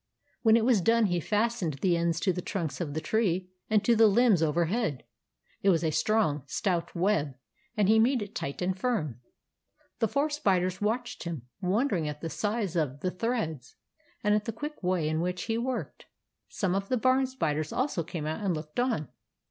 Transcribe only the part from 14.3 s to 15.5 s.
at the quick way in which